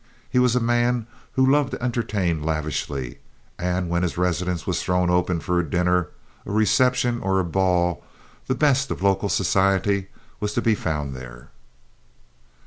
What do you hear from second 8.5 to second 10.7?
best of local society was to